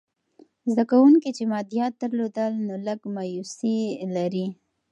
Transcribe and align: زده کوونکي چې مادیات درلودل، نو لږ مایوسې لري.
زده 0.71 0.83
کوونکي 0.91 1.29
چې 1.37 1.43
مادیات 1.53 1.93
درلودل، 2.01 2.53
نو 2.67 2.73
لږ 2.85 2.99
مایوسې 3.15 3.77
لري. 4.15 4.47